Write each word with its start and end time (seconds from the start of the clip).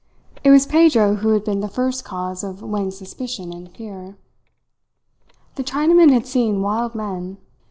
It 0.43 0.49
was 0.49 0.65
Pedro 0.65 1.17
who 1.17 1.27
had 1.29 1.43
been 1.43 1.59
the 1.59 1.67
first 1.67 2.03
cause 2.03 2.43
of 2.43 2.63
Wang's 2.63 2.97
suspicion 2.97 3.53
and 3.53 3.69
fear. 3.69 4.17
The 5.57 5.63
Chinaman 5.63 6.11
had 6.11 6.25
seen 6.25 6.63
wild 6.63 6.95
men. 6.95 7.37